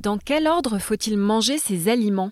Dans 0.00 0.18
quel 0.18 0.46
ordre 0.46 0.78
faut-il 0.78 1.16
manger 1.16 1.58
ces 1.58 1.88
aliments? 1.88 2.30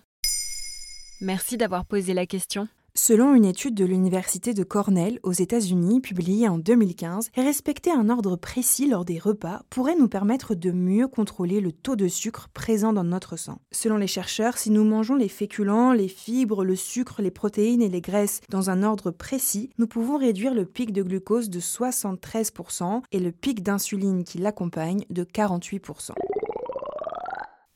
Merci 1.21 1.57
d'avoir 1.57 1.85
posé 1.85 2.13
la 2.13 2.25
question. 2.25 2.67
Selon 2.99 3.35
une 3.35 3.45
étude 3.45 3.75
de 3.75 3.85
l'Université 3.85 4.55
de 4.55 4.63
Cornell 4.63 5.19
aux 5.21 5.31
États-Unis 5.31 6.01
publiée 6.01 6.47
en 6.49 6.57
2015, 6.57 7.29
respecter 7.35 7.91
un 7.91 8.09
ordre 8.09 8.35
précis 8.35 8.89
lors 8.89 9.05
des 9.05 9.19
repas 9.19 9.61
pourrait 9.69 9.95
nous 9.95 10.07
permettre 10.07 10.55
de 10.55 10.71
mieux 10.71 11.07
contrôler 11.07 11.61
le 11.61 11.71
taux 11.71 11.95
de 11.95 12.07
sucre 12.07 12.49
présent 12.55 12.93
dans 12.93 13.03
notre 13.03 13.37
sang. 13.37 13.59
Selon 13.71 13.97
les 13.97 14.07
chercheurs, 14.07 14.57
si 14.57 14.71
nous 14.71 14.83
mangeons 14.83 15.13
les 15.13 15.29
féculents, 15.29 15.93
les 15.93 16.07
fibres, 16.07 16.65
le 16.65 16.75
sucre, 16.75 17.21
les 17.21 17.29
protéines 17.29 17.83
et 17.83 17.89
les 17.89 18.01
graisses 18.01 18.41
dans 18.49 18.71
un 18.71 18.81
ordre 18.81 19.11
précis, 19.11 19.69
nous 19.77 19.87
pouvons 19.87 20.17
réduire 20.17 20.55
le 20.55 20.65
pic 20.65 20.91
de 20.91 21.03
glucose 21.03 21.51
de 21.51 21.59
73% 21.59 23.03
et 23.11 23.19
le 23.19 23.31
pic 23.31 23.61
d'insuline 23.61 24.23
qui 24.23 24.39
l'accompagne 24.39 25.05
de 25.11 25.23
48%. 25.23 26.13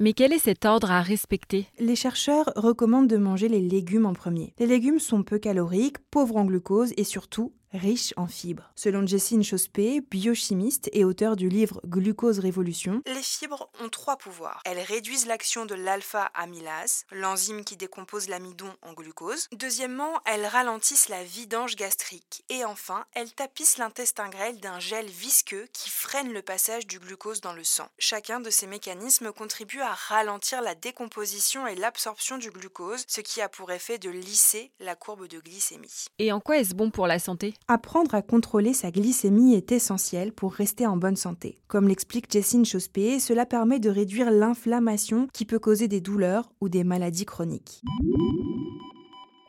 Mais 0.01 0.13
quel 0.13 0.33
est 0.33 0.39
cet 0.39 0.65
ordre 0.65 0.89
à 0.89 1.03
respecter? 1.03 1.67
Les 1.77 1.95
chercheurs 1.95 2.51
recommandent 2.55 3.07
de 3.07 3.17
manger 3.17 3.47
les 3.47 3.61
légumes 3.61 4.07
en 4.07 4.13
premier. 4.13 4.55
Les 4.57 4.65
légumes 4.65 4.97
sont 4.97 5.21
peu 5.21 5.37
caloriques, 5.37 5.99
pauvres 6.09 6.37
en 6.37 6.45
glucose 6.45 6.91
et 6.97 7.03
surtout 7.03 7.53
riche 7.73 8.13
en 8.17 8.27
fibres. 8.27 8.71
Selon 8.75 9.05
Jessine 9.05 9.43
Chospé, 9.43 10.01
biochimiste 10.01 10.89
et 10.93 11.03
auteur 11.03 11.35
du 11.35 11.49
livre 11.49 11.81
Glucose 11.85 12.39
Révolution, 12.39 13.01
les 13.05 13.21
fibres 13.21 13.69
ont 13.81 13.89
trois 13.89 14.17
pouvoirs. 14.17 14.61
Elles 14.65 14.79
réduisent 14.79 15.25
l'action 15.25 15.65
de 15.65 15.75
l'alpha-amylase, 15.75 17.05
l'enzyme 17.11 17.63
qui 17.63 17.77
décompose 17.77 18.27
l'amidon 18.27 18.71
en 18.81 18.93
glucose. 18.93 19.47
Deuxièmement, 19.53 20.19
elles 20.25 20.45
ralentissent 20.45 21.09
la 21.09 21.23
vidange 21.23 21.75
gastrique. 21.75 22.43
Et 22.49 22.65
enfin, 22.65 23.05
elles 23.13 23.33
tapissent 23.33 23.77
l'intestin 23.77 24.29
grêle 24.29 24.59
d'un 24.59 24.79
gel 24.79 25.07
visqueux 25.07 25.67
qui 25.73 25.89
freine 25.89 26.31
le 26.31 26.41
passage 26.41 26.87
du 26.87 26.99
glucose 26.99 27.41
dans 27.41 27.53
le 27.53 27.63
sang. 27.63 27.87
Chacun 27.97 28.39
de 28.39 28.49
ces 28.49 28.67
mécanismes 28.67 29.31
contribue 29.31 29.81
à 29.81 29.93
ralentir 29.93 30.61
la 30.61 30.75
décomposition 30.75 31.67
et 31.67 31.75
l'absorption 31.75 32.37
du 32.37 32.51
glucose, 32.51 33.03
ce 33.07 33.21
qui 33.21 33.41
a 33.41 33.49
pour 33.49 33.71
effet 33.71 33.97
de 33.97 34.09
lisser 34.09 34.71
la 34.79 34.95
courbe 34.95 35.27
de 35.27 35.39
glycémie. 35.39 36.05
Et 36.19 36.31
en 36.31 36.39
quoi 36.39 36.57
est-ce 36.57 36.75
bon 36.75 36.91
pour 36.91 37.07
la 37.07 37.19
santé? 37.19 37.53
Apprendre 37.67 38.15
à 38.15 38.21
contrôler 38.21 38.73
sa 38.73 38.91
glycémie 38.91 39.53
est 39.53 39.71
essentiel 39.71 40.33
pour 40.33 40.53
rester 40.53 40.85
en 40.87 40.97
bonne 40.97 41.15
santé. 41.15 41.59
Comme 41.67 41.87
l'explique 41.87 42.31
Jessine 42.31 42.65
Chospé, 42.65 43.19
cela 43.19 43.45
permet 43.45 43.79
de 43.79 43.89
réduire 43.89 44.31
l'inflammation 44.31 45.27
qui 45.33 45.45
peut 45.45 45.59
causer 45.59 45.87
des 45.87 46.01
douleurs 46.01 46.51
ou 46.59 46.69
des 46.69 46.83
maladies 46.83 47.25
chroniques. 47.25 47.81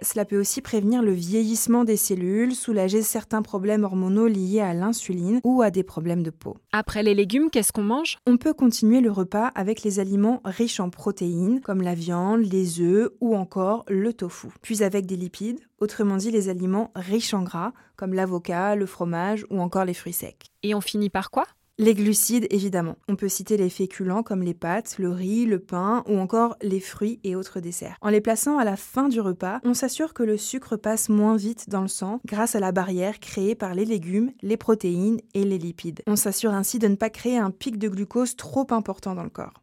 Cela 0.03 0.25
peut 0.25 0.39
aussi 0.39 0.61
prévenir 0.61 1.03
le 1.03 1.13
vieillissement 1.13 1.85
des 1.85 1.97
cellules, 1.97 2.55
soulager 2.55 3.03
certains 3.03 3.43
problèmes 3.43 3.85
hormonaux 3.85 4.27
liés 4.27 4.61
à 4.61 4.75
l'insuline 4.75 5.41
ou 5.45 5.63
à 5.63 5.71
des 5.71 5.83
problèmes 5.83 6.23
de 6.23 6.31
peau. 6.31 6.57
Après 6.73 7.03
les 7.03 7.15
légumes, 7.15 7.51
qu'est-ce 7.51 7.73
qu'on 7.73 7.83
mange? 7.83 8.19
On 8.27 8.37
peut 8.37 8.53
continuer 8.53 9.01
le 9.01 9.11
repas 9.11 9.47
avec 9.55 9.83
les 9.83 10.01
aliments 10.01 10.41
riches 10.45 10.81
en 10.81 10.91
protéines, 10.91 11.61
comme 11.61 11.83
la 11.83 11.95
viande, 11.95 12.43
les 12.43 12.81
œufs 12.81 13.11
ou 13.21 13.37
encore 13.37 13.85
le 13.89 14.13
tofu. 14.13 14.49
Puis 14.61 14.83
avec 14.83 15.07
des 15.07 15.17
lipides, 15.17 15.61
autrement 15.79 16.17
dit 16.17 16.31
les 16.31 16.49
aliments 16.49 16.91
riches 16.95 17.35
en 17.35 17.43
gras, 17.43 17.73
comme 17.97 18.15
l'avocat, 18.15 18.75
le 18.75 18.87
fromage 18.87 19.47
ou 19.51 19.61
encore 19.61 19.85
les 19.85 19.95
fruits 19.95 20.13
secs. 20.13 20.51
Et 20.63 20.75
on 20.75 20.81
finit 20.81 21.11
par 21.11 21.31
quoi? 21.31 21.45
Les 21.79 21.95
glucides, 21.95 22.47
évidemment. 22.51 22.97
On 23.09 23.17
peut 23.17 23.29
citer 23.29 23.57
les 23.57 23.71
féculents 23.71 24.23
comme 24.23 24.43
les 24.43 24.55
pâtes, 24.55 24.97
le 24.99 25.11
riz, 25.11 25.47
le 25.47 25.59
pain 25.59 26.05
ou 26.07 26.19
encore 26.19 26.57
les 26.63 26.81
fruits 26.81 27.19
et 27.25 27.35
autres 27.35 27.61
desserts. 27.61 27.97
En 28.01 28.11
les 28.11 28.21
plaçant 28.21 28.59
à 28.59 28.65
la 28.65 28.77
fin 28.77 29.09
du 29.09 29.21
repas, 29.21 29.61
on 29.65 29.75
s'assure 29.75 30.15
que 30.15 30.23
le 30.23 30.37
sucre 30.37 30.77
passe 30.77 31.09
moins 31.09 31.37
vite 31.37 31.71
dans 31.71 31.81
le 31.81 31.89
sang 31.89 32.21
grâce 32.27 32.55
à 32.55 32.61
la 32.61 32.73
barrière 32.73 33.21
créée 33.21 33.55
par 33.55 33.75
les 33.75 33.85
légumes, 33.85 34.33
les 34.43 34.57
protéines 34.57 35.21
et 35.35 35.45
les 35.45 35.59
lipides. 35.59 36.03
On 36.07 36.17
s'assure 36.17 36.53
ainsi 36.53 36.79
de 36.79 36.89
ne 36.89 36.97
pas 36.97 37.11
créer 37.11 37.39
un 37.39 37.51
pic 37.51 37.79
de 37.79 37.89
glucose 37.89 38.37
trop 38.37 38.67
important 38.71 39.15
dans 39.15 39.25
le 39.25 39.31
corps. 39.31 39.62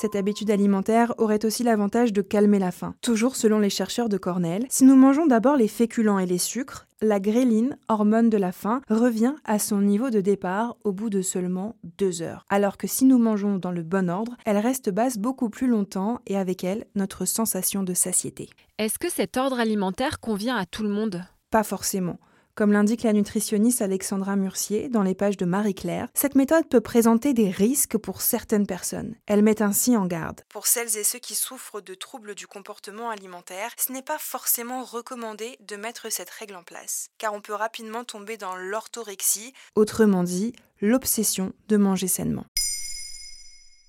Cette 0.00 0.14
habitude 0.14 0.52
alimentaire 0.52 1.12
aurait 1.18 1.44
aussi 1.44 1.64
l'avantage 1.64 2.12
de 2.12 2.22
calmer 2.22 2.60
la 2.60 2.70
faim. 2.70 2.94
Toujours 3.02 3.34
selon 3.34 3.58
les 3.58 3.68
chercheurs 3.68 4.08
de 4.08 4.16
Cornell, 4.16 4.64
si 4.70 4.84
nous 4.84 4.94
mangeons 4.94 5.26
d'abord 5.26 5.56
les 5.56 5.66
féculents 5.66 6.20
et 6.20 6.26
les 6.26 6.38
sucres, 6.38 6.86
la 7.02 7.18
gréline, 7.18 7.76
hormone 7.88 8.30
de 8.30 8.36
la 8.36 8.52
faim, 8.52 8.80
revient 8.88 9.34
à 9.44 9.58
son 9.58 9.80
niveau 9.80 10.10
de 10.10 10.20
départ 10.20 10.76
au 10.84 10.92
bout 10.92 11.10
de 11.10 11.20
seulement 11.20 11.74
deux 11.82 12.22
heures. 12.22 12.44
Alors 12.48 12.76
que 12.76 12.86
si 12.86 13.06
nous 13.06 13.18
mangeons 13.18 13.58
dans 13.58 13.72
le 13.72 13.82
bon 13.82 14.08
ordre, 14.08 14.36
elle 14.44 14.58
reste 14.58 14.88
basse 14.88 15.18
beaucoup 15.18 15.50
plus 15.50 15.66
longtemps 15.66 16.20
et 16.28 16.36
avec 16.36 16.62
elle 16.62 16.84
notre 16.94 17.24
sensation 17.24 17.82
de 17.82 17.92
satiété. 17.92 18.50
Est-ce 18.78 19.00
que 19.00 19.10
cet 19.10 19.36
ordre 19.36 19.58
alimentaire 19.58 20.20
convient 20.20 20.54
à 20.54 20.64
tout 20.64 20.84
le 20.84 20.90
monde? 20.90 21.24
Pas 21.50 21.64
forcément. 21.64 22.20
Comme 22.58 22.72
l'indique 22.72 23.04
la 23.04 23.12
nutritionniste 23.12 23.82
Alexandra 23.82 24.34
Murcier 24.34 24.88
dans 24.88 25.04
les 25.04 25.14
pages 25.14 25.36
de 25.36 25.44
Marie-Claire, 25.44 26.08
cette 26.12 26.34
méthode 26.34 26.68
peut 26.68 26.80
présenter 26.80 27.32
des 27.32 27.50
risques 27.50 27.96
pour 27.96 28.20
certaines 28.20 28.66
personnes. 28.66 29.14
Elle 29.26 29.44
met 29.44 29.62
ainsi 29.62 29.96
en 29.96 30.06
garde. 30.06 30.40
Pour 30.48 30.66
celles 30.66 30.96
et 30.96 31.04
ceux 31.04 31.20
qui 31.20 31.36
souffrent 31.36 31.80
de 31.80 31.94
troubles 31.94 32.34
du 32.34 32.48
comportement 32.48 33.10
alimentaire, 33.10 33.70
ce 33.78 33.92
n'est 33.92 34.02
pas 34.02 34.18
forcément 34.18 34.82
recommandé 34.82 35.56
de 35.60 35.76
mettre 35.76 36.10
cette 36.10 36.30
règle 36.30 36.56
en 36.56 36.64
place, 36.64 37.10
car 37.18 37.32
on 37.32 37.40
peut 37.40 37.54
rapidement 37.54 38.02
tomber 38.02 38.36
dans 38.36 38.56
l'orthorexie, 38.56 39.52
autrement 39.76 40.24
dit, 40.24 40.52
l'obsession 40.80 41.52
de 41.68 41.76
manger 41.76 42.08
sainement. 42.08 42.46